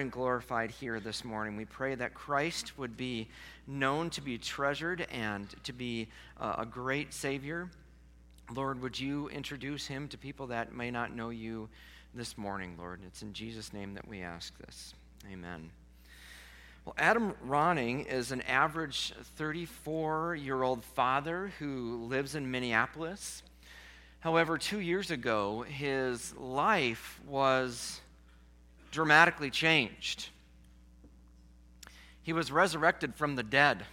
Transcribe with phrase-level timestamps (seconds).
[0.00, 1.56] and glorified here this morning.
[1.56, 3.28] We pray that Christ would be
[3.66, 6.08] known to be treasured and to be
[6.40, 7.70] uh, a great Savior.
[8.52, 11.68] Lord, would you introduce him to people that may not know you
[12.14, 13.00] this morning, Lord?
[13.06, 14.94] It's in Jesus' name that we ask this.
[15.30, 15.70] Amen.
[16.84, 23.42] Well, Adam Ronning is an average 34 year old father who lives in Minneapolis.
[24.20, 28.00] However, two years ago, his life was
[28.90, 30.28] dramatically changed.
[32.22, 33.84] He was resurrected from the dead.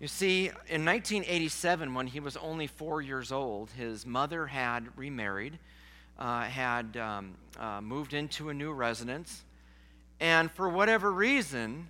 [0.00, 5.58] You see, in 1987, when he was only four years old, his mother had remarried,
[6.18, 9.42] uh, had um, uh, moved into a new residence,
[10.20, 11.88] and for whatever reason,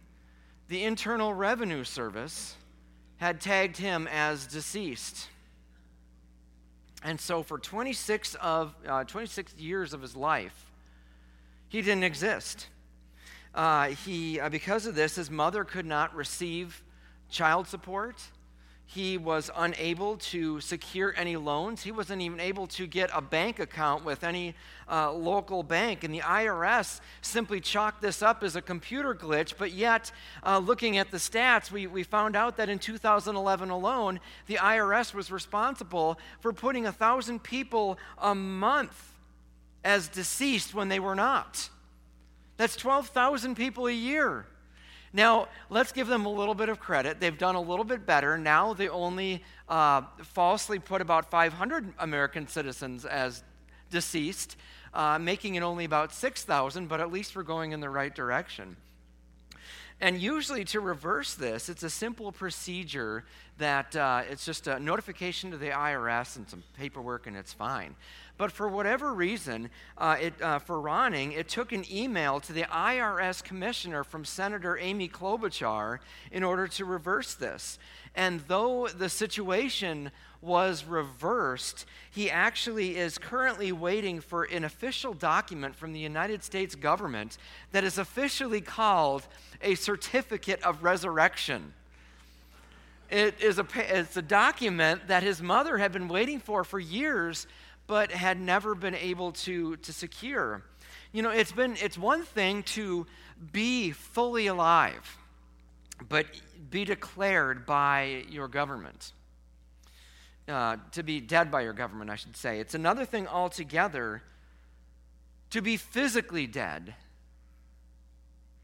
[0.68, 2.54] the Internal Revenue Service
[3.16, 5.28] had tagged him as deceased.
[7.02, 10.65] And so, for 26, of, uh, 26 years of his life,
[11.68, 12.68] he didn't exist.
[13.54, 16.82] Uh, he, uh, because of this, his mother could not receive
[17.30, 18.22] child support.
[18.88, 21.82] He was unable to secure any loans.
[21.82, 24.54] He wasn't even able to get a bank account with any
[24.88, 26.04] uh, local bank.
[26.04, 29.54] And the IRS simply chalked this up as a computer glitch.
[29.58, 30.12] But yet,
[30.44, 35.12] uh, looking at the stats, we, we found out that in 2011 alone, the IRS
[35.12, 39.15] was responsible for putting 1,000 people a month
[39.86, 41.70] as deceased when they were not.
[42.56, 44.44] That's 12,000 people a year.
[45.12, 47.20] Now, let's give them a little bit of credit.
[47.20, 48.36] They've done a little bit better.
[48.36, 53.44] Now they only uh, falsely put about 500 American citizens as
[53.90, 54.56] deceased,
[54.92, 58.76] uh, making it only about 6,000, but at least we're going in the right direction.
[60.00, 63.24] And usually, to reverse this, it's a simple procedure
[63.56, 67.96] that uh, it's just a notification to the IRS and some paperwork, and it's fine.
[68.38, 72.64] But for whatever reason, uh, it, uh, for Ronning, it took an email to the
[72.64, 77.78] IRS commissioner from Senator Amy Klobuchar in order to reverse this.
[78.14, 80.10] And though the situation
[80.42, 86.74] was reversed, he actually is currently waiting for an official document from the United States
[86.74, 87.38] government
[87.72, 89.26] that is officially called
[89.62, 91.72] a certificate of resurrection.
[93.10, 97.46] It is a, it's a document that his mother had been waiting for for years
[97.86, 100.62] but had never been able to, to secure.
[101.12, 103.06] You know, it's been it's one thing to
[103.52, 105.18] be fully alive,
[106.08, 106.26] but
[106.70, 109.12] be declared by your government.
[110.48, 112.60] Uh, to be dead by your government, I should say.
[112.60, 114.22] It's another thing altogether
[115.50, 116.94] to be physically dead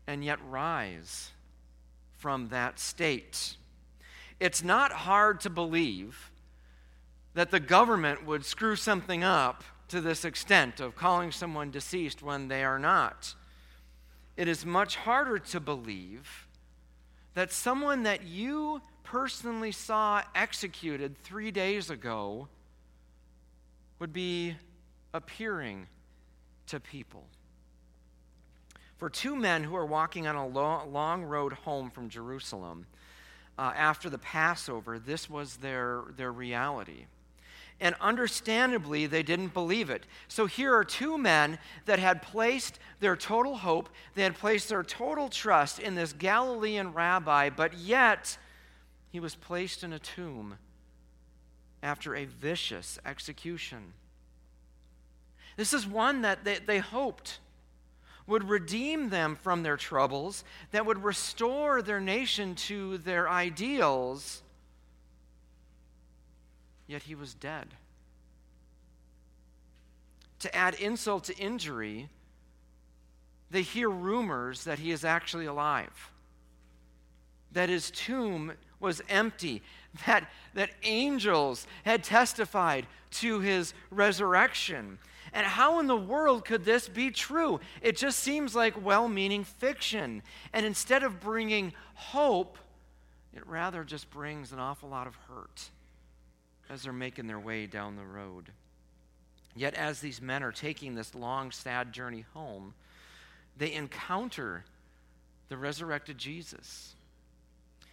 [0.06, 1.30] and yet rise
[2.18, 3.56] from that state.
[4.38, 6.31] It's not hard to believe
[7.34, 12.48] that the government would screw something up to this extent of calling someone deceased when
[12.48, 13.34] they are not.
[14.36, 16.46] It is much harder to believe
[17.34, 22.48] that someone that you personally saw executed three days ago
[23.98, 24.56] would be
[25.14, 25.86] appearing
[26.66, 27.24] to people.
[28.96, 32.86] For two men who are walking on a long road home from Jerusalem
[33.58, 37.06] uh, after the Passover, this was their, their reality
[37.82, 40.06] and understandably, they didn't believe it.
[40.28, 44.84] So here are two men that had placed their total hope, they had placed their
[44.84, 48.38] total trust in this Galilean rabbi, but yet
[49.10, 50.58] he was placed in a tomb
[51.82, 53.94] after a vicious execution.
[55.56, 57.40] This is one that they, they hoped
[58.28, 64.42] would redeem them from their troubles, that would restore their nation to their ideals
[66.92, 67.68] yet he was dead.
[70.40, 72.10] To add insult to injury,
[73.50, 76.10] they hear rumors that he is actually alive,
[77.52, 79.62] that his tomb was empty,
[80.06, 84.98] that, that angels had testified to his resurrection.
[85.32, 87.58] And how in the world could this be true?
[87.80, 90.22] It just seems like well meaning fiction.
[90.52, 92.58] And instead of bringing hope,
[93.34, 95.70] it rather just brings an awful lot of hurt
[96.72, 98.50] as they're making their way down the road.
[99.54, 102.72] Yet, as these men are taking this long, sad journey home,
[103.58, 104.64] they encounter
[105.50, 106.94] the resurrected Jesus.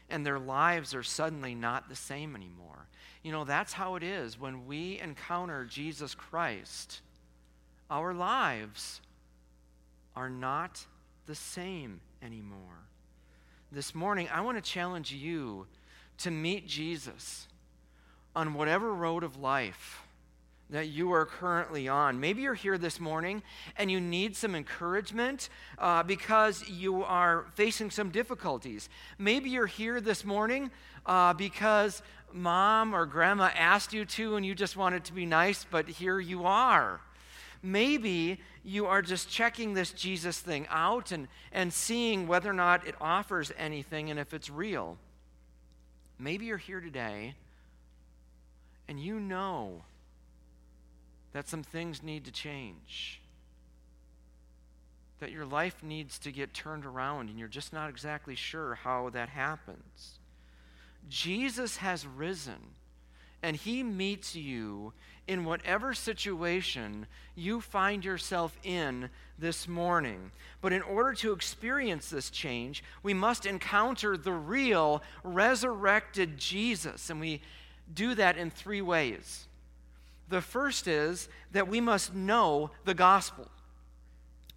[0.10, 2.88] And their lives are suddenly not the same anymore.
[3.22, 7.02] You know, that's how it is when we encounter Jesus Christ.
[7.92, 9.02] Our lives
[10.16, 10.86] are not
[11.26, 12.86] the same anymore.
[13.74, 15.68] This morning, I want to challenge you
[16.20, 17.48] to meet Jesus
[18.40, 20.02] on whatever road of life
[20.70, 22.22] that you are currently on.
[22.22, 23.44] Maybe you're here this morning
[23.76, 28.88] and you need some encouragement uh, because you are facing some difficulties.
[29.18, 30.72] Maybe you're here this morning
[31.06, 32.02] uh, because
[32.32, 36.22] mom or grandma asked you to and you just wanted to be nice, but here
[36.22, 37.02] you are.
[37.62, 42.88] Maybe you are just checking this Jesus thing out and, and seeing whether or not
[42.88, 44.98] it offers anything and if it's real.
[46.18, 47.36] Maybe you're here today
[48.90, 49.84] and you know
[51.32, 53.22] that some things need to change,
[55.20, 59.12] that your life needs to get turned around, and you're just not exactly sure how
[59.12, 60.18] that happens.
[61.08, 62.74] Jesus has risen,
[63.44, 64.92] and he meets you
[65.28, 67.06] in whatever situation
[67.36, 70.32] you find yourself in this morning.
[70.62, 77.20] But in order to experience this change, we must encounter the real resurrected Jesus, and
[77.20, 77.42] we
[77.94, 79.48] do that in three ways.
[80.30, 83.48] The first is that we must know the gospel.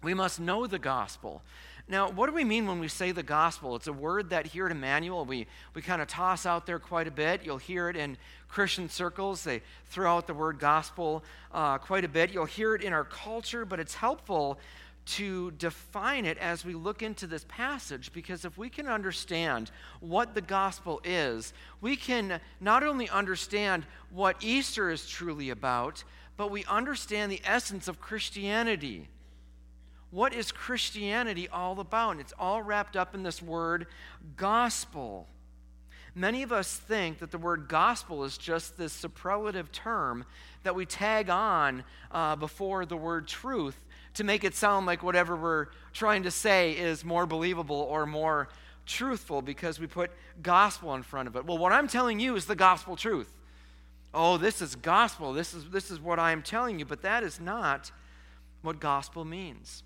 [0.03, 1.41] We must know the gospel.
[1.87, 3.75] Now, what do we mean when we say the gospel?
[3.75, 7.07] It's a word that here at Emmanuel we, we kind of toss out there quite
[7.07, 7.41] a bit.
[7.43, 9.43] You'll hear it in Christian circles.
[9.43, 12.31] They throw out the word gospel uh, quite a bit.
[12.31, 14.59] You'll hear it in our culture, but it's helpful
[15.05, 20.33] to define it as we look into this passage because if we can understand what
[20.33, 26.03] the gospel is, we can not only understand what Easter is truly about,
[26.37, 29.07] but we understand the essence of Christianity.
[30.09, 32.19] What is Christianity all about?
[32.19, 33.87] It's all wrapped up in this word
[34.37, 35.27] gospel.
[36.15, 40.25] Many of us think that the word gospel is just this superlative term
[40.61, 43.77] that we tag on uh, before the word truth
[44.15, 48.49] to make it sound like whatever we're trying to say is more believable or more
[48.85, 50.11] truthful because we put
[50.41, 51.45] gospel in front of it.
[51.45, 53.31] Well, what I'm telling you is the gospel truth.
[54.13, 55.33] Oh, this is gospel.
[55.33, 57.91] This is, this is what I am telling you, but that is not
[58.61, 59.83] what gospel means.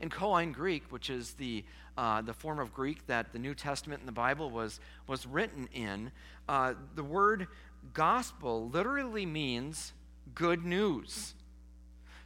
[0.00, 1.64] In Koine Greek, which is the,
[1.98, 5.68] uh, the form of Greek that the New Testament and the Bible was, was written
[5.74, 6.10] in,
[6.48, 7.48] uh, the word
[7.92, 9.92] gospel literally means
[10.34, 11.34] good news.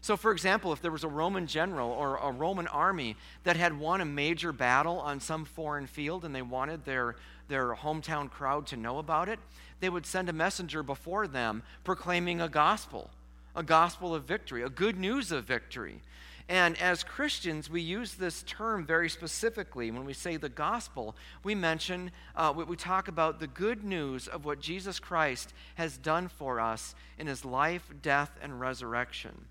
[0.05, 3.81] So, for example, if there was a Roman general or a Roman army that had
[3.81, 7.17] won a major battle on some foreign field and they wanted their,
[7.49, 9.39] their hometown crowd to know about it,
[9.81, 13.09] they would send a messenger before them proclaiming a gospel,
[13.57, 16.03] a gospel of victory, a good news of victory.
[16.51, 19.91] And as Christians, we use this term very specifically.
[19.91, 24.45] When we say the gospel, we mention, uh, we talk about the good news of
[24.45, 29.47] what Jesus Christ has done for us in his life, death, and resurrection.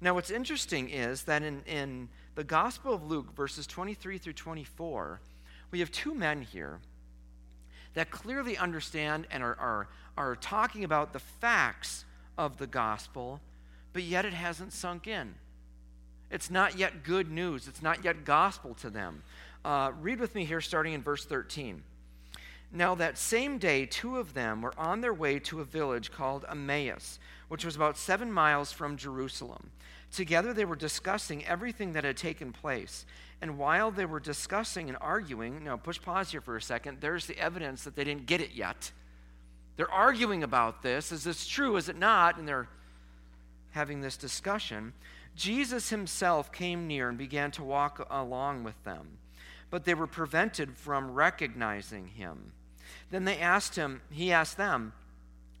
[0.00, 5.20] Now, what's interesting is that in, in the Gospel of Luke, verses 23 through 24,
[5.70, 6.78] we have two men here
[7.94, 12.04] that clearly understand and are, are, are talking about the facts
[12.36, 13.40] of the gospel,
[13.92, 15.34] but yet it hasn't sunk in.
[16.30, 19.22] It's not yet good news, it's not yet gospel to them.
[19.64, 21.82] Uh, read with me here, starting in verse 13.
[22.70, 26.44] Now, that same day, two of them were on their way to a village called
[26.48, 27.18] Emmaus,
[27.48, 29.70] which was about seven miles from Jerusalem.
[30.12, 33.04] Together they were discussing everything that had taken place.
[33.40, 37.26] And while they were discussing and arguing, now push pause here for a second, there's
[37.26, 38.90] the evidence that they didn't get it yet.
[39.76, 41.12] They're arguing about this.
[41.12, 41.76] Is this true?
[41.76, 42.36] Is it not?
[42.36, 42.68] And they're
[43.70, 44.92] having this discussion.
[45.36, 49.18] Jesus himself came near and began to walk along with them,
[49.70, 52.52] but they were prevented from recognizing him.
[53.10, 54.94] Then they asked him, he asked them,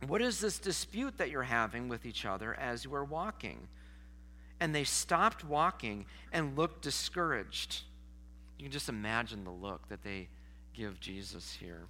[0.06, 3.68] What is this dispute that you're having with each other as you are walking?
[4.60, 7.82] and they stopped walking and looked discouraged.
[8.58, 10.28] You can just imagine the look that they
[10.74, 11.86] give Jesus here.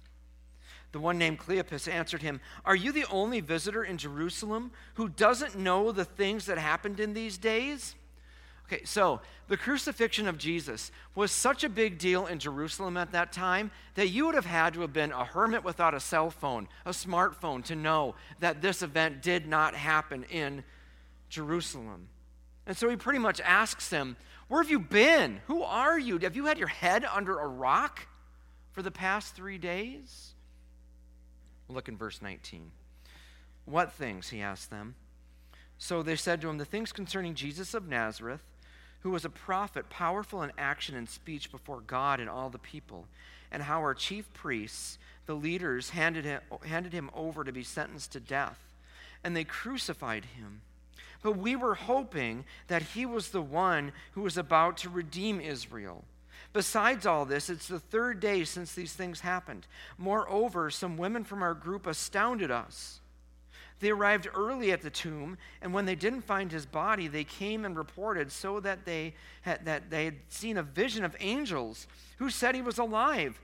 [0.91, 5.55] The one named Cleopas answered him, Are you the only visitor in Jerusalem who doesn't
[5.55, 7.95] know the things that happened in these days?
[8.71, 13.31] Okay, so the crucifixion of Jesus was such a big deal in Jerusalem at that
[13.31, 16.67] time that you would have had to have been a hermit without a cell phone,
[16.85, 20.63] a smartphone, to know that this event did not happen in
[21.29, 22.09] Jerusalem.
[22.67, 24.15] And so he pretty much asks them,
[24.49, 25.41] Where have you been?
[25.47, 26.19] Who are you?
[26.19, 28.07] Have you had your head under a rock
[28.71, 30.35] for the past three days?
[31.67, 32.69] Look in verse 19.
[33.65, 34.29] What things?
[34.29, 34.93] He asked them.
[35.79, 38.41] So they said to him, The things concerning Jesus of Nazareth,
[39.01, 43.05] who was a prophet, powerful in action and speech before God and all the people,
[43.51, 48.11] and how our chief priests, the leaders, handed him, handed him over to be sentenced
[48.13, 48.59] to death.
[49.23, 50.61] And they crucified him.
[51.21, 56.05] But we were hoping that he was the one who was about to redeem Israel.
[56.53, 59.67] Besides all this, it's the third day since these things happened.
[59.97, 62.98] Moreover, some women from our group astounded us.
[63.79, 67.63] They arrived early at the tomb, and when they didn't find his body, they came
[67.63, 72.29] and reported so that they had, that they had seen a vision of angels who
[72.29, 73.39] said he was alive.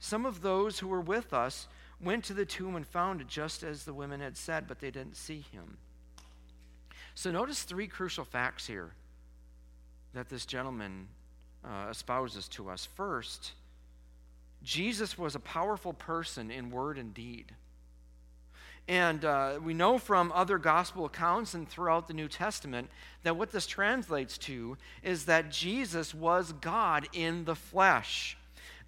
[0.00, 1.68] Some of those who were with us
[2.00, 4.90] went to the tomb and found it just as the women had said, but they
[4.90, 5.78] didn't see him.
[7.14, 8.92] So notice three crucial facts here
[10.12, 11.08] that this gentleman
[11.64, 12.86] uh, espouses to us.
[12.94, 13.52] First,
[14.62, 17.54] Jesus was a powerful person in word and deed.
[18.88, 22.88] And uh, we know from other gospel accounts and throughout the New Testament
[23.24, 28.36] that what this translates to is that Jesus was God in the flesh,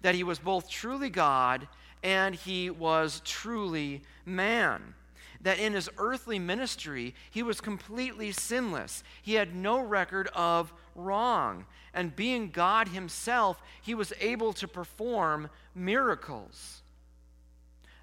[0.01, 1.67] that he was both truly God
[2.01, 4.93] and he was truly man.
[5.41, 9.03] That in his earthly ministry, he was completely sinless.
[9.21, 11.65] He had no record of wrong.
[11.93, 16.83] And being God himself, he was able to perform miracles.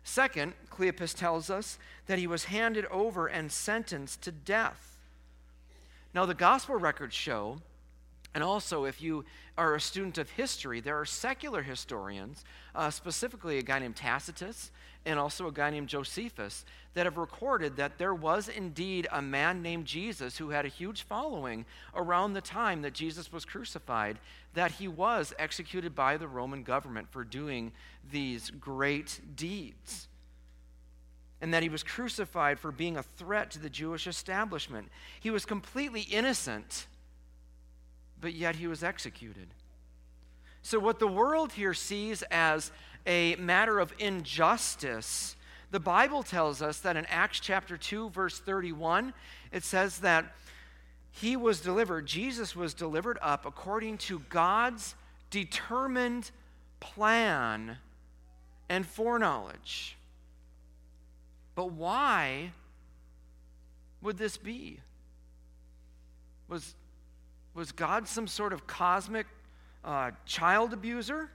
[0.06, 4.96] Second, Cleopas tells us that he was handed over and sentenced to death.
[6.14, 7.58] Now, the gospel records show,
[8.32, 9.24] and also if you
[9.58, 14.70] are a student of history, there are secular historians, uh, specifically a guy named Tacitus
[15.06, 19.62] and also a guy named Josephus, that have recorded that there was indeed a man
[19.62, 24.18] named Jesus who had a huge following around the time that Jesus was crucified,
[24.54, 27.70] that he was executed by the Roman government for doing
[28.10, 30.08] these great deeds.
[31.40, 34.88] And that he was crucified for being a threat to the Jewish establishment.
[35.20, 36.86] He was completely innocent,
[38.20, 39.48] but yet he was executed.
[40.62, 42.72] So, what the world here sees as
[43.06, 45.36] a matter of injustice,
[45.70, 49.12] the Bible tells us that in Acts chapter 2, verse 31,
[49.52, 50.34] it says that
[51.10, 54.94] he was delivered, Jesus was delivered up according to God's
[55.30, 56.30] determined
[56.78, 57.78] plan
[58.68, 59.96] and foreknowledge.
[61.54, 62.52] But why
[64.02, 64.80] would this be?
[66.48, 66.74] Was,
[67.54, 69.26] was God some sort of cosmic
[69.84, 71.30] uh, child abuser?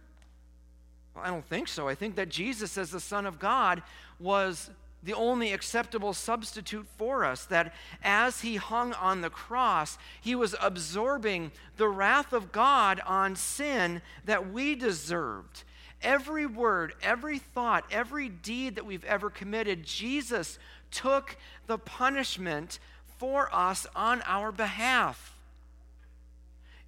[1.15, 1.87] I don't think so.
[1.87, 3.83] I think that Jesus, as the Son of God,
[4.19, 4.69] was
[5.03, 7.45] the only acceptable substitute for us.
[7.45, 13.35] That as he hung on the cross, he was absorbing the wrath of God on
[13.35, 15.63] sin that we deserved.
[16.01, 20.57] Every word, every thought, every deed that we've ever committed, Jesus
[20.89, 21.35] took
[21.67, 22.79] the punishment
[23.17, 25.37] for us on our behalf.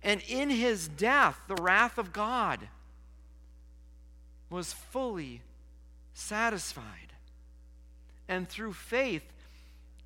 [0.01, 2.67] And in his death, the wrath of God
[4.53, 5.41] was fully
[6.13, 7.11] satisfied.
[8.27, 9.23] And through faith,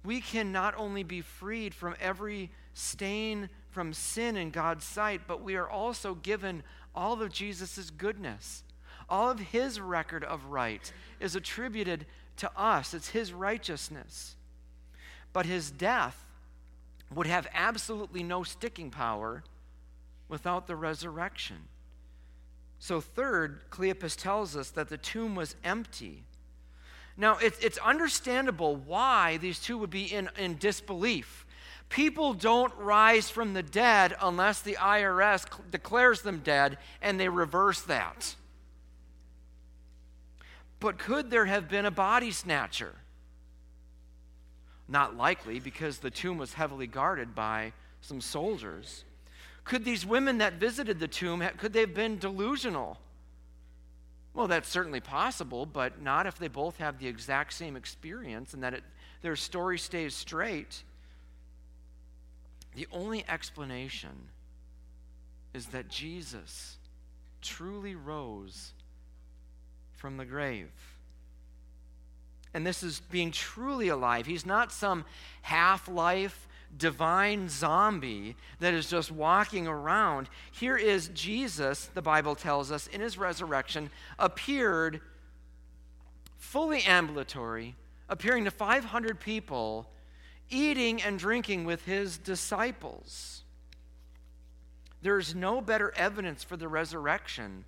[0.05, 5.43] we can not only be freed from every stain from sin in God's sight, but
[5.43, 6.63] we are also given
[6.95, 8.63] all of Jesus' goodness.
[9.09, 12.05] All of his record of right is attributed
[12.37, 14.37] to us, it's his righteousness.
[15.33, 16.25] But his death
[17.13, 19.43] would have absolutely no sticking power
[20.29, 21.67] without the resurrection.
[22.79, 26.23] So, third, Cleopas tells us that the tomb was empty.
[27.17, 31.45] Now, it's, it's understandable why these two would be in, in disbelief.
[31.89, 37.81] People don't rise from the dead unless the IRS declares them dead and they reverse
[37.81, 38.35] that.
[40.79, 42.93] But could there have been a body snatcher?
[44.87, 49.03] Not likely, because the tomb was heavily guarded by some soldiers.
[49.67, 52.97] Could these women that visited the tomb, could they have been delusional?
[54.33, 58.63] Well, that's certainly possible, but not if they both have the exact same experience and
[58.63, 58.83] that it,
[59.21, 60.83] their story stays straight.
[62.75, 64.29] The only explanation
[65.53, 66.77] is that Jesus
[67.41, 68.71] truly rose
[69.95, 70.71] from the grave.
[72.53, 74.27] And this is being truly alive.
[74.27, 75.03] He's not some
[75.41, 80.29] half life divine zombie that is just walking around.
[80.51, 85.01] Here is Jesus, the Bible tells us, in his resurrection, appeared
[86.37, 87.75] fully ambulatory,
[88.09, 89.89] appearing to 500 people,
[90.49, 93.43] eating and drinking with his disciples.
[95.01, 97.65] There's no better evidence for the resurrection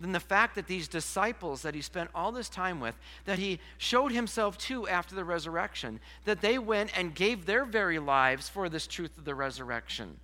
[0.00, 3.60] than the fact that these disciples that he spent all this time with, that he
[3.76, 8.68] showed himself to after the resurrection, that they went and gave their very lives for
[8.68, 10.18] this truth of the resurrection.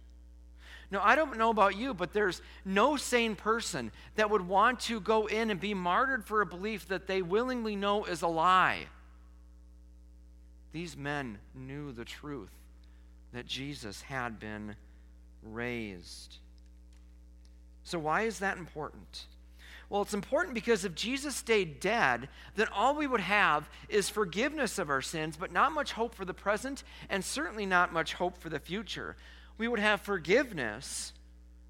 [0.91, 5.01] Now, I don't know about you, but there's no sane person that would want to
[5.01, 8.87] go in and be martyred for a belief that they willingly know is a lie.
[10.73, 12.51] These men knew the truth
[13.33, 14.77] that Jesus had been
[15.43, 16.37] raised.
[17.83, 19.27] So, why is that important?
[19.89, 24.79] Well, it's important because if Jesus stayed dead, then all we would have is forgiveness
[24.79, 28.37] of our sins, but not much hope for the present, and certainly not much hope
[28.37, 29.17] for the future.
[29.59, 31.13] We would have forgiveness,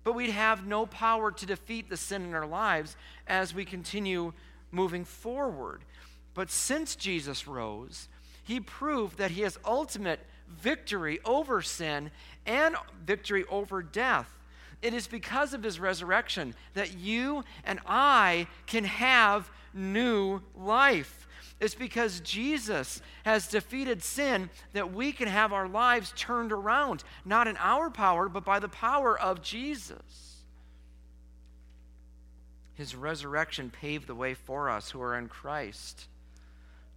[0.03, 2.97] but we'd have no power to defeat the sin in our lives
[3.27, 4.33] as we continue
[4.71, 5.83] moving forward.
[6.33, 8.09] But since Jesus rose,
[8.43, 12.11] he proved that he has ultimate victory over sin
[12.47, 14.31] and victory over death.
[14.83, 21.27] It is because of his resurrection that you and I can have new life.
[21.59, 27.49] It's because Jesus has defeated sin that we can have our lives turned around, not
[27.49, 30.43] in our power, but by the power of Jesus.
[32.75, 36.09] His resurrection paved the way for us who are in Christ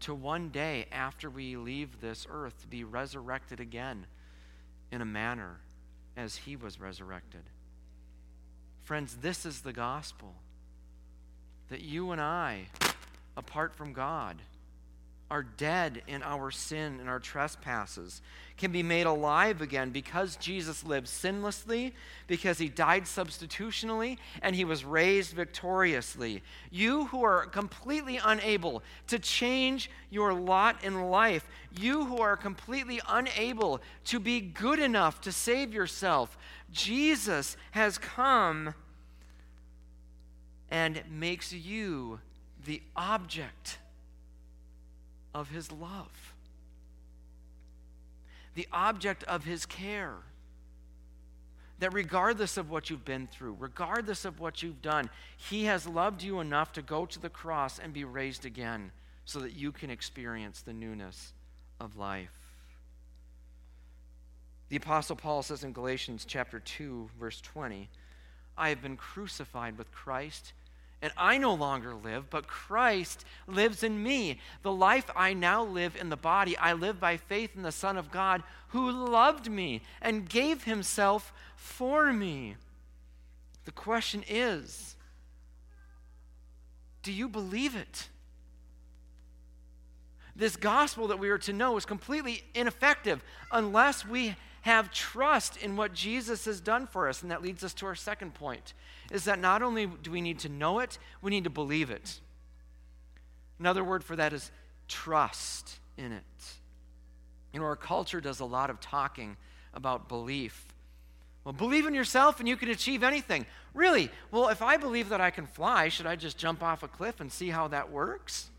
[0.01, 4.05] to one day after we leave this earth to be resurrected again
[4.91, 5.62] in a manner
[6.17, 7.43] as he was resurrected.
[8.89, 10.34] Friends, this is the gospel
[11.69, 12.69] that you and I,
[13.38, 14.38] apart from God,
[15.31, 18.21] are dead in our sin and our trespasses,
[18.57, 21.93] can be made alive again because Jesus lived sinlessly,
[22.27, 26.41] because he died substitutionally, and he was raised victoriously.
[26.71, 33.00] You who are completely unable to change your lot in life, you who are completely
[33.07, 36.38] unable to be good enough to save yourself,
[36.71, 38.74] Jesus has come
[40.71, 42.19] and makes you
[42.65, 43.79] the object
[45.33, 46.33] of his love,
[48.55, 50.15] the object of his care.
[51.79, 56.21] That regardless of what you've been through, regardless of what you've done, he has loved
[56.21, 58.91] you enough to go to the cross and be raised again
[59.24, 61.31] so that you can experience the newness
[61.79, 62.50] of life.
[64.69, 67.89] The apostle Paul says in Galatians chapter 2 verse 20,
[68.57, 70.53] I have been crucified with Christ
[71.01, 74.39] and I no longer live, but Christ lives in me.
[74.63, 77.97] The life I now live in the body, I live by faith in the Son
[77.97, 82.55] of God who loved me and gave himself for me.
[83.65, 84.95] The question is
[87.01, 88.09] do you believe it?
[90.35, 95.77] This gospel that we are to know is completely ineffective unless we have trust in
[95.77, 97.21] what Jesus has done for us.
[97.21, 98.73] And that leads us to our second point
[99.12, 102.19] is that not only do we need to know it, we need to believe it.
[103.60, 104.52] Another word for that is
[104.88, 106.24] trust in it.
[107.54, 109.36] You know, our culture does a lot of talking
[109.74, 110.65] about belief.
[111.43, 113.45] Well, believe in yourself and you can achieve anything.
[113.74, 114.12] Really?
[114.32, 117.19] Well, if I believe that I can fly, should I just jump off a cliff
[117.19, 118.50] and see how that works?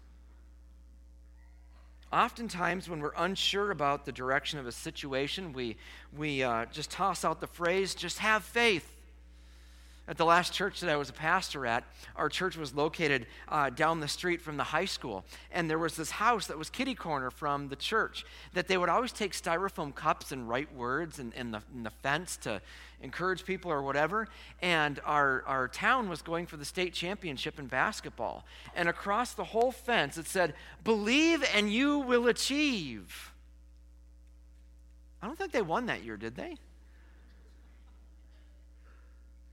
[2.12, 5.76] Oftentimes, when we're unsure about the direction of a situation, we,
[6.16, 8.99] we uh, just toss out the phrase, just have faith.
[10.10, 11.84] At the last church that I was a pastor at,
[12.16, 15.24] our church was located uh, down the street from the high school.
[15.52, 18.88] And there was this house that was kitty corner from the church that they would
[18.88, 22.60] always take styrofoam cups and write words in, in, the, in the fence to
[23.00, 24.26] encourage people or whatever.
[24.60, 28.44] And our, our town was going for the state championship in basketball.
[28.74, 33.32] And across the whole fence, it said, Believe and you will achieve.
[35.22, 36.56] I don't think they won that year, did they?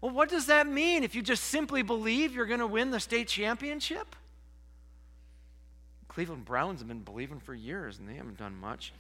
[0.02, 3.00] Well, what does that mean if you just simply believe you're going to win the
[3.00, 4.16] state championship?
[6.08, 8.94] Cleveland Browns have been believing for years and they haven't done much.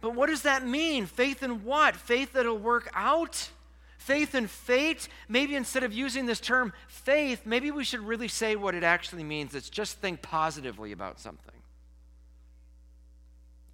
[0.00, 1.06] But what does that mean?
[1.06, 1.96] Faith in what?
[1.96, 3.50] Faith that'll work out?
[3.98, 5.08] Faith in fate?
[5.28, 9.24] Maybe instead of using this term faith, maybe we should really say what it actually
[9.24, 9.54] means.
[9.54, 11.57] It's just think positively about something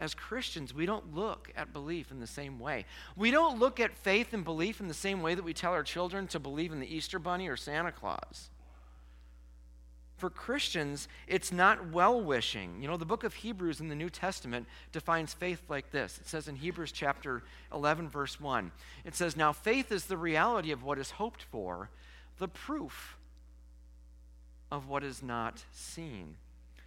[0.00, 2.84] as Christians, we don't look at belief in the same way.
[3.16, 5.84] We don't look at faith and belief in the same way that we tell our
[5.84, 8.50] children to believe in the Easter Bunny or Santa Claus.
[10.16, 12.80] For Christians, it's not well wishing.
[12.80, 16.18] You know, the book of Hebrews in the New Testament defines faith like this.
[16.20, 18.72] It says in Hebrews chapter 11, verse 1,
[19.04, 21.90] it says, Now faith is the reality of what is hoped for,
[22.38, 23.16] the proof
[24.70, 26.36] of what is not seen.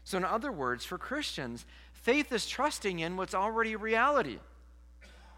[0.08, 1.65] So, in other words, for Christians,
[2.08, 4.39] Faith is trusting in what's already reality,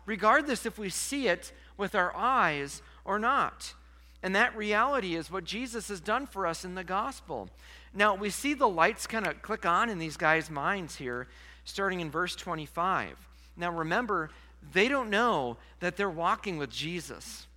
[0.05, 3.73] regardless if we see it with our eyes or not.
[4.21, 7.49] And that reality is what Jesus has done for us in the gospel.
[7.91, 11.27] Now, we see the lights kind of click on in these guys' minds here,
[11.65, 13.17] starting in verse 25.
[13.57, 14.29] Now, remember,
[14.71, 17.47] they don't know that they're walking with Jesus.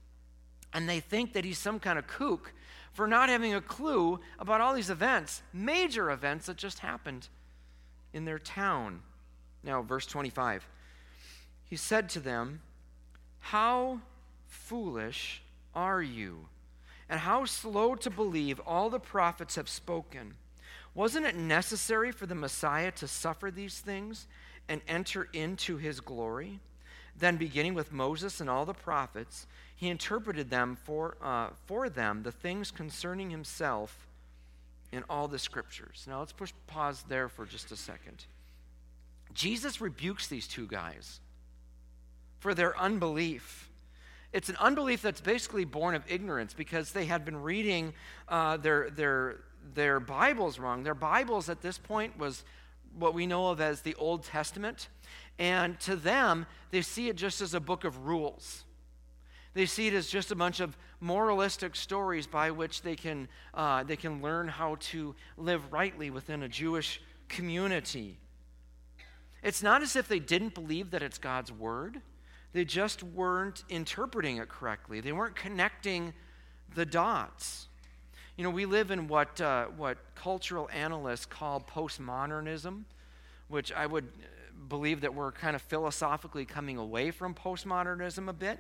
[0.72, 2.55] And they think that he's some kind of kook
[2.94, 7.29] for not having a clue about all these events, major events that just happened
[8.12, 9.03] in their town.
[9.62, 10.66] Now, verse 25.
[11.64, 12.61] He said to them,
[13.38, 14.01] How
[14.46, 15.42] foolish
[15.75, 16.46] are you?
[17.09, 20.35] And how slow to believe all the prophets have spoken.
[20.94, 24.27] Wasn't it necessary for the Messiah to suffer these things
[24.68, 26.61] and enter into his glory?
[27.16, 32.22] Then, beginning with Moses and all the prophets, he interpreted them for, uh, for them
[32.22, 34.07] the things concerning himself
[34.92, 36.05] in all the scriptures.
[36.07, 38.26] Now, let's push pause there for just a second.
[39.33, 41.20] Jesus rebukes these two guys
[42.38, 43.70] for their unbelief.
[44.33, 47.94] It's an unbelief that's basically born of ignorance because they had been reading
[48.28, 49.40] uh, their, their,
[49.74, 50.83] their Bibles wrong.
[50.83, 52.44] Their Bibles at this point was
[52.98, 54.88] what we know of as the Old Testament.
[55.38, 58.64] And to them, they see it just as a book of rules.
[59.55, 63.83] They see it as just a bunch of moralistic stories by which they can, uh,
[63.83, 68.19] they can learn how to live rightly within a Jewish community.
[69.43, 72.01] It's not as if they didn't believe that it's God's word,
[72.53, 75.01] they just weren't interpreting it correctly.
[75.01, 76.12] They weren't connecting
[76.75, 77.69] the dots.
[78.37, 82.85] You know, we live in what, uh, what cultural analysts call postmodernism,
[83.49, 84.09] which I would
[84.69, 88.59] believe that we're kind of philosophically coming away from postmodernism a bit.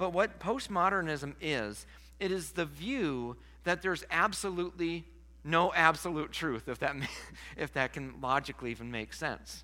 [0.00, 1.84] But what postmodernism is,
[2.18, 5.04] it is the view that there's absolutely
[5.44, 6.96] no absolute truth, if that,
[7.58, 9.62] if that can logically even make sense.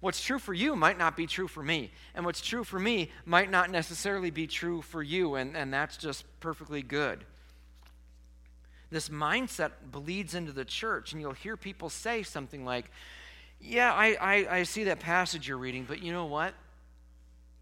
[0.00, 1.92] What's true for you might not be true for me.
[2.16, 5.36] And what's true for me might not necessarily be true for you.
[5.36, 7.22] And, and that's just perfectly good.
[8.90, 11.12] This mindset bleeds into the church.
[11.12, 12.90] And you'll hear people say something like,
[13.60, 16.52] Yeah, I, I, I see that passage you're reading, but you know what?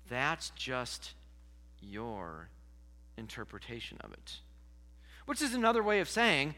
[0.09, 1.13] That's just
[1.89, 2.49] your
[3.17, 4.39] interpretation of it.
[5.27, 6.55] Which is another way of saying,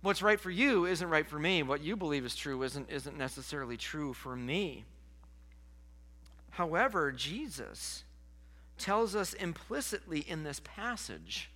[0.00, 1.62] what's right for you isn't right for me.
[1.62, 4.84] What you believe is true isn't, isn't necessarily true for me.
[6.50, 8.04] However, Jesus
[8.78, 11.50] tells us implicitly in this passage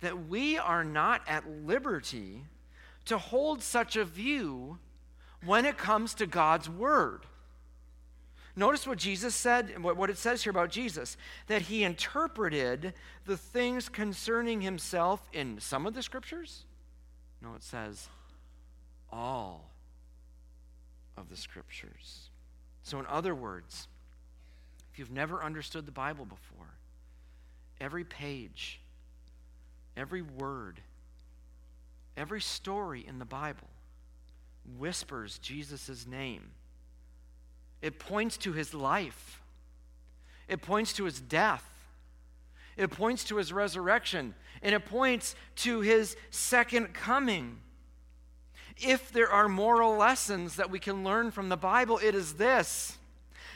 [0.00, 2.44] that we are not at liberty
[3.06, 4.78] to hold such a view
[5.44, 7.22] when it comes to God's Word.
[8.54, 12.92] Notice what Jesus said, what it says here about Jesus, that he interpreted
[13.24, 16.64] the things concerning himself in some of the scriptures.
[17.40, 18.08] No, it says
[19.10, 19.70] all
[21.16, 22.28] of the scriptures.
[22.82, 23.88] So, in other words,
[24.92, 26.66] if you've never understood the Bible before,
[27.80, 28.80] every page,
[29.96, 30.80] every word,
[32.16, 33.68] every story in the Bible
[34.78, 36.50] whispers Jesus' name.
[37.82, 39.42] It points to his life,
[40.48, 41.68] it points to his death,
[42.76, 47.58] it points to his resurrection, and it points to his second coming
[48.80, 52.98] if there are moral lessons that we can learn from the Bible, it is this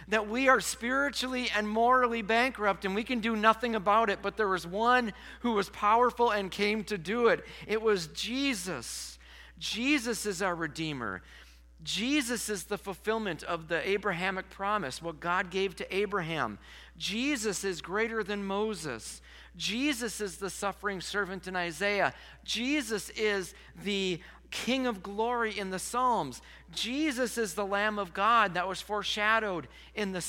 [0.08, 4.36] that we are spiritually and morally bankrupt and we can do nothing about it, but
[4.36, 7.44] there was one who was powerful and came to do it.
[7.66, 9.18] It was Jesus.
[9.58, 11.22] Jesus is our Redeemer.
[11.82, 16.58] Jesus is the fulfillment of the Abrahamic promise, what God gave to Abraham.
[16.96, 19.20] Jesus is greater than Moses.
[19.56, 22.14] Jesus is the suffering servant in Isaiah.
[22.44, 26.40] Jesus is the King of glory in the Psalms.
[26.72, 30.24] Jesus is the Lamb of God that was foreshadowed in the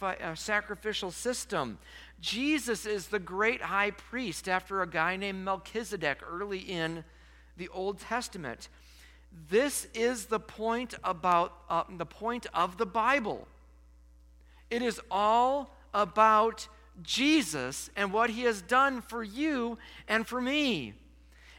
[0.00, 1.78] uh, sacrificial system.
[2.20, 7.04] Jesus is the great high priest after a guy named Melchizedek early in
[7.56, 8.68] the Old Testament.
[9.48, 13.46] This is the point about uh, the point of the Bible.
[14.70, 16.68] It is all about
[17.02, 20.94] Jesus and what he has done for you and for me.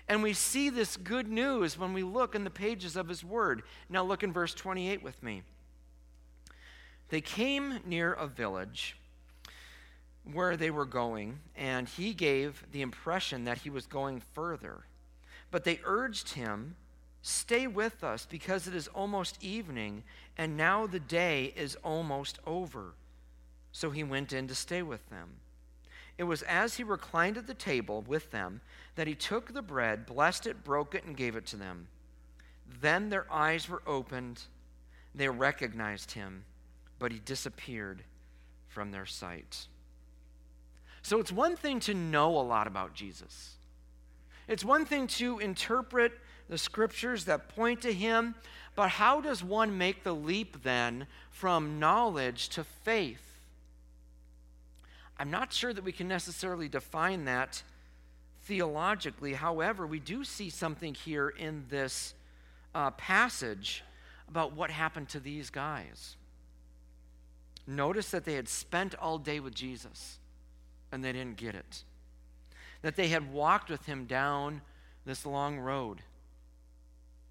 [0.08, 3.62] And we see this good news when we look in the pages of his word.
[3.90, 5.44] Now, look in verse 28 with me.
[7.10, 8.98] They came near a village
[10.34, 14.82] where they were going, and he gave the impression that he was going further.
[15.52, 16.76] But they urged him,
[17.30, 20.04] Stay with us, because it is almost evening,
[20.36, 22.96] and now the day is almost over.
[23.72, 25.30] So he went in to stay with them.
[26.18, 28.62] It was as he reclined at the table with them
[28.96, 31.88] that he took the bread, blessed it, broke it, and gave it to them.
[32.82, 34.42] Then their eyes were opened.
[35.14, 36.46] They recognized him,
[36.98, 38.04] but he disappeared
[38.68, 39.68] from their sight.
[41.04, 43.58] So it's one thing to know a lot about Jesus.
[44.48, 46.14] It's one thing to interpret
[46.50, 48.36] the scriptures that point to him,
[48.76, 53.40] but how does one make the leap then from knowledge to faith?
[55.18, 57.62] I'm not sure that we can necessarily define that
[58.44, 59.34] theologically.
[59.34, 62.14] However, we do see something here in this
[62.74, 63.84] uh, passage
[64.28, 66.16] about what happened to these guys.
[67.68, 70.18] Notice that they had spent all day with Jesus
[70.92, 71.84] and they didn't get it.
[72.82, 74.62] that they had walked with him down
[75.06, 76.02] this long road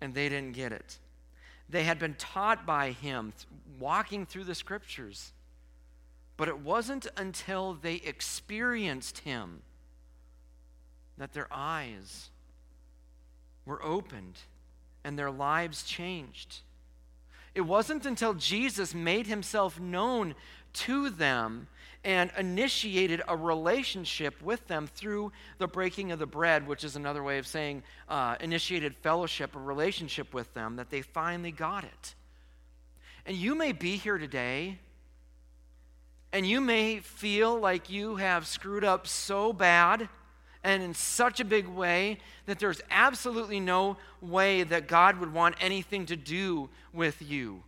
[0.01, 0.99] and they didn't get it.
[1.69, 3.33] They had been taught by him
[3.79, 5.33] walking through the scriptures.
[6.37, 9.63] But it wasn't until they experienced him
[11.19, 12.31] that their eyes
[13.67, 14.39] were opened
[15.05, 16.61] and their lives changed.
[17.55, 20.37] It wasn't until Jesus made himself known
[20.75, 21.67] to them
[22.05, 27.23] and initiated a relationship with them through the breaking of the bread, which is another
[27.23, 32.15] way of saying uh, initiated fellowship, a relationship with them, that they finally got it.
[33.27, 34.79] And you may be here today,
[36.33, 40.09] and you may feel like you have screwed up so bad
[40.65, 45.55] and in such a big way that there's absolutely no way that God would want
[45.61, 47.63] anything to do with you.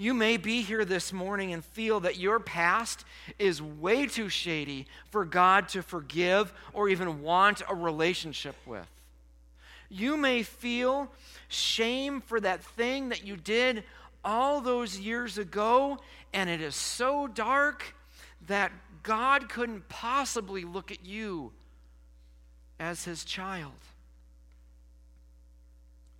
[0.00, 3.04] You may be here this morning and feel that your past
[3.36, 8.86] is way too shady for God to forgive or even want a relationship with.
[9.90, 11.10] You may feel
[11.48, 13.82] shame for that thing that you did
[14.24, 15.98] all those years ago,
[16.32, 17.94] and it is so dark
[18.46, 18.70] that
[19.02, 21.52] God couldn't possibly look at you
[22.78, 23.72] as his child.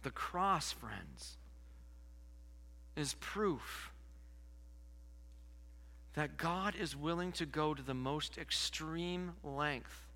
[0.02, 1.37] The cross, friends,
[2.98, 3.92] is proof
[6.14, 10.08] that God is willing to go to the most extreme length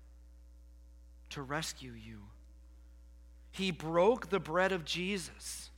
[1.29, 2.19] to rescue you.
[3.51, 5.69] He broke the bread of Jesus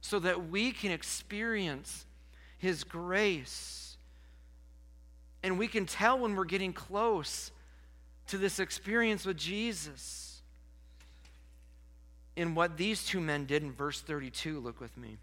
[0.00, 2.06] so that we can experience
[2.58, 3.96] His grace.
[5.42, 7.50] And we can tell when we're getting close
[8.28, 10.40] to this experience with Jesus.
[12.36, 15.16] In what these two men did in verse 32, look with me.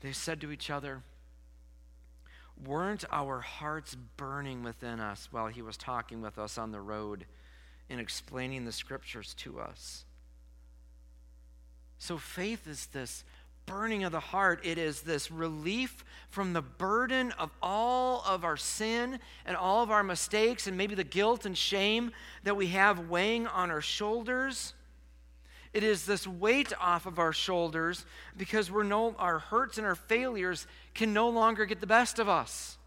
[0.00, 1.02] They said to each other,
[2.64, 7.26] Weren't our hearts burning within us while he was talking with us on the road
[7.90, 10.04] and explaining the scriptures to us?
[11.98, 13.24] So, faith is this
[13.66, 14.60] burning of the heart.
[14.64, 19.90] It is this relief from the burden of all of our sin and all of
[19.90, 22.12] our mistakes and maybe the guilt and shame
[22.44, 24.72] that we have weighing on our shoulders.
[25.72, 28.04] It is this weight off of our shoulders
[28.36, 32.28] because we're no, our hurts and our failures can no longer get the best of
[32.28, 32.78] us.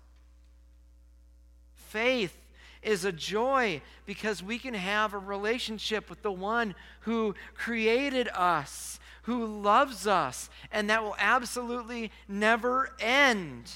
[1.76, 2.36] Faith
[2.82, 9.00] is a joy because we can have a relationship with the one who created us,
[9.24, 13.72] who loves us, and that will absolutely never end.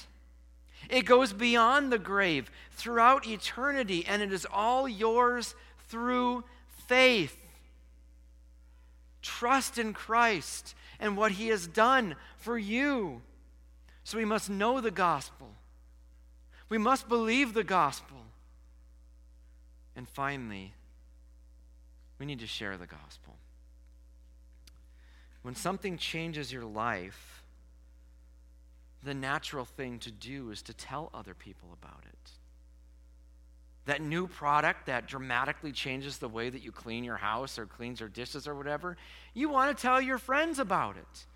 [0.88, 5.54] It goes beyond the grave, throughout eternity, and it is all yours
[5.88, 6.44] through
[6.86, 7.43] faith.
[9.24, 13.22] Trust in Christ and what he has done for you.
[14.04, 15.48] So we must know the gospel.
[16.68, 18.18] We must believe the gospel.
[19.96, 20.74] And finally,
[22.18, 23.36] we need to share the gospel.
[25.40, 27.42] When something changes your life,
[29.02, 32.30] the natural thing to do is to tell other people about it
[33.86, 38.00] that new product that dramatically changes the way that you clean your house or cleans
[38.00, 38.96] your dishes or whatever,
[39.34, 41.26] you want to tell your friends about it.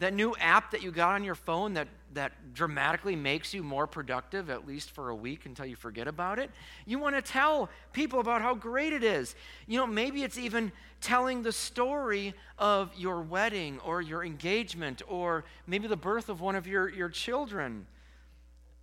[0.00, 3.86] That new app that you got on your phone that, that dramatically makes you more
[3.86, 6.50] productive, at least for a week until you forget about it,
[6.84, 9.36] you want to tell people about how great it is.
[9.68, 15.44] You know, maybe it's even telling the story of your wedding or your engagement or
[15.66, 17.86] maybe the birth of one of your, your children.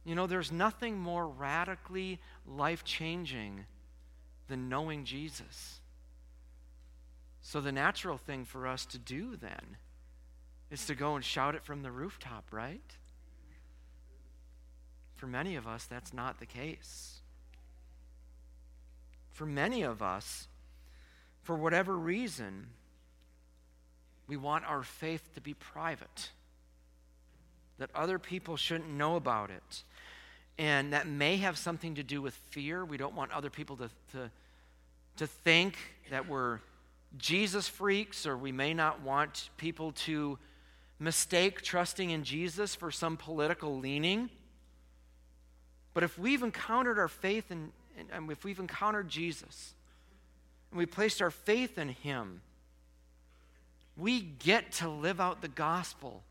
[0.04, 3.66] You know, there's nothing more radically life changing
[4.48, 5.80] than knowing Jesus.
[7.42, 9.78] So, the natural thing for us to do then
[10.70, 12.82] is to go and shout it from the rooftop, right?
[15.16, 17.20] For many of us, that's not the case.
[19.32, 20.48] For many of us,
[21.44, 22.68] for whatever reason,
[24.28, 26.32] we want our faith to be private,
[27.78, 29.84] that other people shouldn't know about it.
[30.58, 32.86] And that may have something to do with fear.
[32.86, 34.32] We don't want other people to, to,
[35.18, 35.78] to think
[36.10, 36.60] that we're
[37.18, 40.38] Jesus freaks, or we may not want people to
[41.00, 44.30] mistake trusting in Jesus for some political leaning.
[45.94, 47.72] But if we've encountered our faith in,
[48.12, 49.74] and if we've encountered Jesus,
[50.70, 52.42] and we placed our faith in Him,
[53.98, 56.24] we get to live out the gospel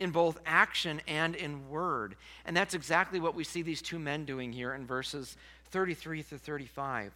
[0.00, 2.16] in both action and in word.
[2.44, 5.36] And that's exactly what we see these two men doing here in verses
[5.70, 7.12] 33 through 35.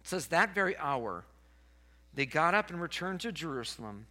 [0.00, 1.24] It says, That very hour
[2.14, 4.06] they got up and returned to Jerusalem.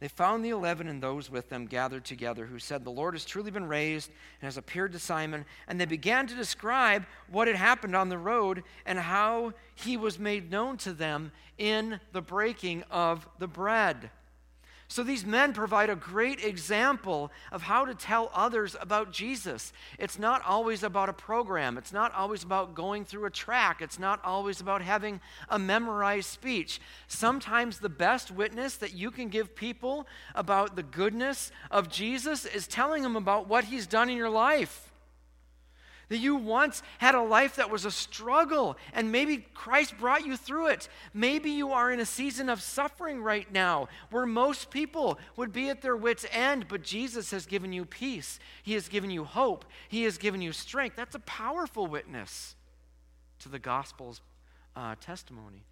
[0.00, 3.24] They found the eleven and those with them gathered together, who said, The Lord has
[3.24, 5.44] truly been raised and has appeared to Simon.
[5.66, 10.18] And they began to describe what had happened on the road and how he was
[10.18, 14.10] made known to them in the breaking of the bread.
[14.90, 19.70] So these men provide a great example of how to tell others about Jesus.
[19.98, 23.98] It's not always about a program, it's not always about going through a track, it's
[23.98, 25.20] not always about having
[25.50, 26.80] a memorized speech.
[27.06, 32.66] Sometimes the best witness that you can give people about the goodness of Jesus is
[32.66, 34.87] telling them about what he's done in your life.
[36.08, 40.38] That you once had a life that was a struggle, and maybe Christ brought you
[40.38, 40.88] through it.
[41.12, 45.68] Maybe you are in a season of suffering right now where most people would be
[45.68, 48.38] at their wits' end, but Jesus has given you peace.
[48.62, 49.66] He has given you hope.
[49.88, 50.96] He has given you strength.
[50.96, 52.56] That's a powerful witness
[53.40, 54.22] to the gospel's
[54.74, 55.64] uh, testimony.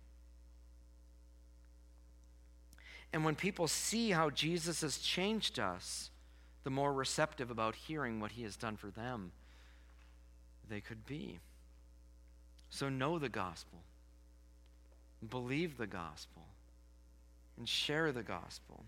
[3.12, 6.11] And when people see how Jesus has changed us,
[6.64, 9.33] the more receptive about hearing what he has done for them
[10.68, 11.38] they could be.
[12.70, 13.79] So know the gospel,
[15.29, 16.42] believe the gospel,
[17.57, 18.85] and share the gospel.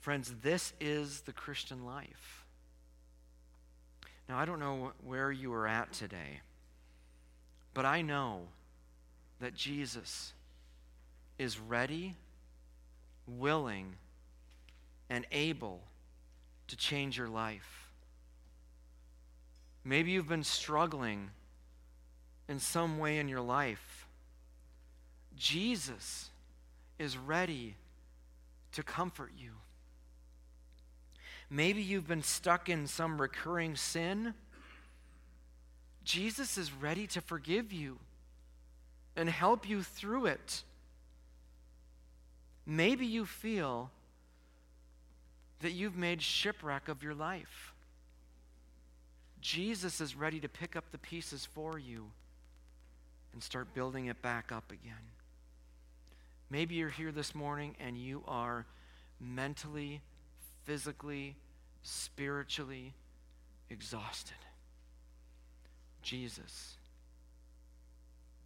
[0.00, 2.44] Friends, this is the Christian life.
[4.28, 6.40] Now, I don't know where you are at today,
[7.74, 8.42] but I know
[9.40, 10.32] that Jesus
[11.38, 12.14] is ready,
[13.26, 13.94] willing,
[15.08, 15.80] and able
[16.68, 17.87] to change your life.
[19.88, 21.30] Maybe you've been struggling
[22.46, 24.06] in some way in your life.
[25.34, 26.28] Jesus
[26.98, 27.74] is ready
[28.72, 29.52] to comfort you.
[31.48, 34.34] Maybe you've been stuck in some recurring sin.
[36.04, 37.96] Jesus is ready to forgive you
[39.16, 40.64] and help you through it.
[42.66, 43.90] Maybe you feel
[45.60, 47.67] that you've made shipwreck of your life.
[49.40, 52.10] Jesus is ready to pick up the pieces for you
[53.32, 54.94] and start building it back up again.
[56.50, 58.66] Maybe you're here this morning and you are
[59.20, 60.00] mentally,
[60.64, 61.36] physically,
[61.82, 62.94] spiritually
[63.70, 64.36] exhausted.
[66.02, 66.76] Jesus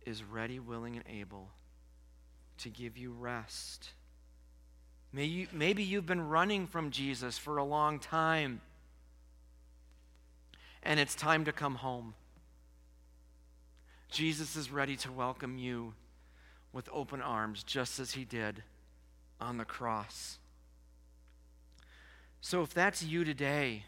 [0.05, 1.49] is ready, willing, and able
[2.59, 3.91] to give you rest.
[5.13, 8.61] May you, maybe you've been running from Jesus for a long time
[10.83, 12.15] and it's time to come home.
[14.11, 15.95] Jesus is ready to welcome you
[16.73, 18.63] with open arms, just as he did
[19.41, 20.39] on the cross.
[22.41, 23.85] So, if that's you today,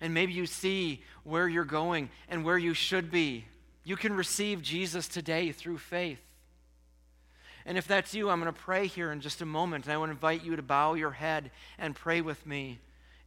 [0.00, 3.46] and maybe you see where you're going and where you should be,
[3.84, 6.20] you can receive Jesus today through faith.
[7.66, 9.96] And if that's you, I'm going to pray here in just a moment, and I
[9.96, 12.78] want to invite you to bow your head and pray with me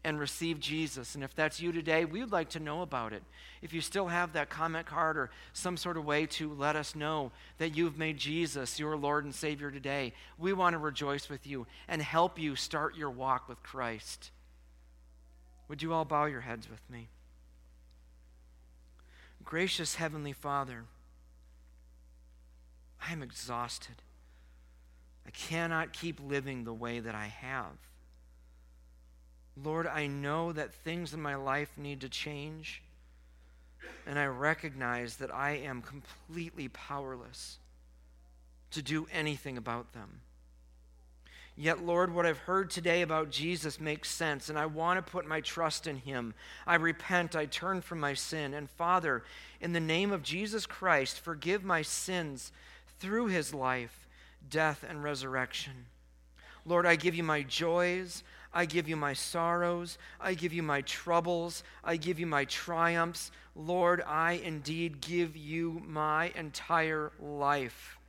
[0.07, 1.15] and receive Jesus.
[1.15, 3.23] And if that's you today, we would like to know about it.
[3.61, 6.95] If you still have that comment card or some sort of way to let us
[6.95, 11.45] know that you've made Jesus your Lord and Savior today, we want to rejoice with
[11.45, 14.31] you and help you start your walk with Christ.
[15.67, 17.09] Would you all bow your heads with me?
[19.43, 20.85] Gracious Heavenly Father,
[23.05, 23.95] I am exhausted.
[25.25, 27.86] I cannot keep living the way that I have.
[29.63, 32.83] Lord, I know that things in my life need to change,
[34.05, 37.57] and I recognize that I am completely powerless
[38.71, 40.21] to do anything about them.
[41.59, 45.27] Yet, Lord, what I've heard today about Jesus makes sense, and I want to put
[45.27, 46.35] my trust in him.
[46.67, 48.53] I repent, I turn from my sin.
[48.53, 49.23] And Father,
[49.59, 52.51] in the name of Jesus Christ, forgive my sins
[52.99, 54.07] through his life,
[54.47, 55.87] death, and resurrection.
[56.63, 58.23] Lord, I give you my joys,
[58.57, 59.99] I give you my sorrows.
[60.19, 61.61] I give you my troubles.
[61.83, 63.29] I give you my triumphs.
[63.55, 67.99] Lord, I indeed give you my entire life.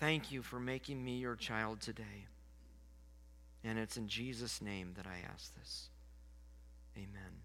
[0.00, 2.24] Thank you for making me your child today.
[3.62, 5.88] And it's in Jesus' name that I ask this.
[6.96, 7.42] Amen.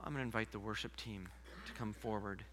[0.00, 1.26] I'm going to invite the worship team
[1.66, 2.44] to come forward.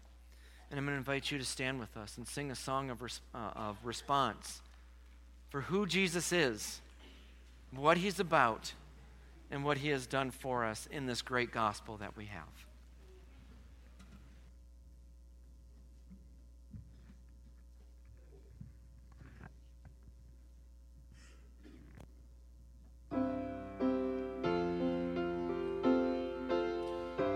[0.68, 3.02] And I'm going to invite you to stand with us and sing a song of,
[3.02, 4.62] res- uh, of response
[5.54, 6.80] for who Jesus is,
[7.70, 8.72] what he's about,
[9.52, 12.42] and what he has done for us in this great gospel that we have.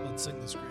[0.03, 0.68] Let's sing this great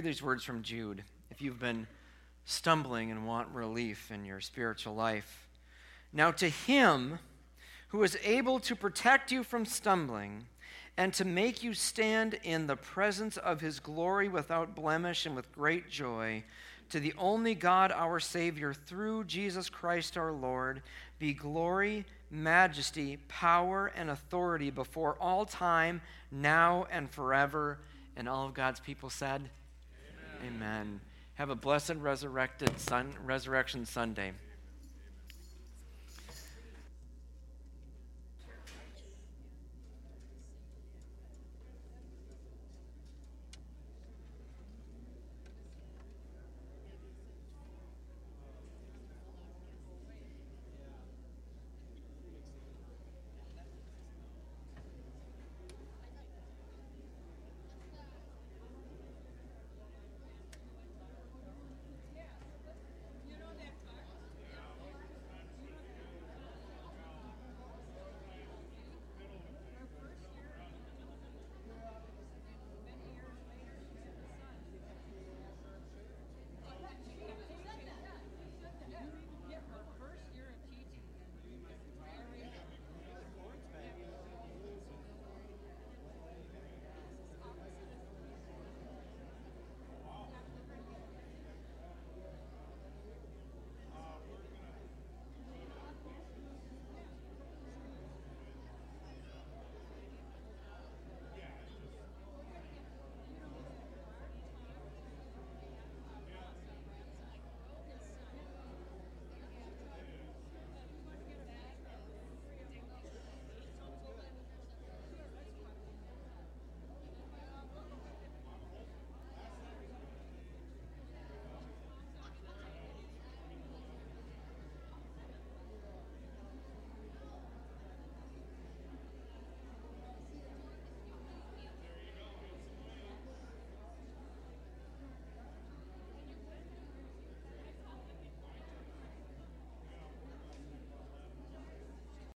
[0.00, 1.04] Hear these words from Jude.
[1.30, 1.86] If you've been
[2.46, 5.46] stumbling and want relief in your spiritual life,
[6.10, 7.18] now to him
[7.88, 10.46] who is able to protect you from stumbling
[10.96, 15.52] and to make you stand in the presence of his glory without blemish and with
[15.52, 16.44] great joy,
[16.88, 20.80] to the only God our Savior through Jesus Christ our Lord,
[21.18, 26.00] be glory, majesty, power, and authority before all time,
[26.32, 27.80] now and forever.
[28.16, 29.50] And all of God's people said.
[30.46, 31.00] Amen.
[31.34, 34.32] Have a blessed resurrected sun, resurrection Sunday.